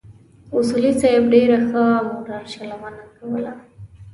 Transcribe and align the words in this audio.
اصولي 0.57 0.91
صیب 1.01 1.23
ډېره 1.33 1.57
ښه 1.69 1.83
موټر 2.09 2.41
چلونه 2.53 3.01
کوله. 3.17 3.53